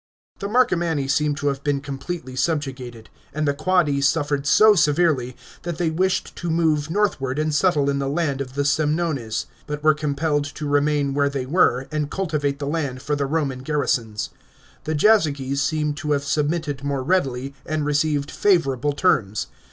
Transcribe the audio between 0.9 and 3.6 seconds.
seem to have been completely subjugated; and the